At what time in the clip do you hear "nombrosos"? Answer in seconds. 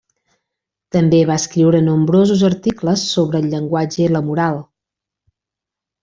1.89-2.41